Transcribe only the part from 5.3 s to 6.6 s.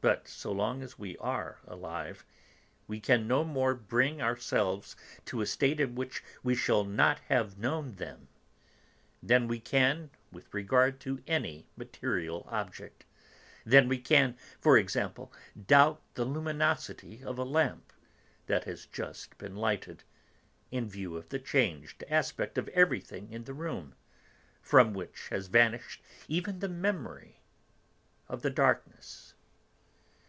a state in which we